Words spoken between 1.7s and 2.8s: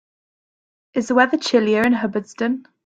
in Hubbardston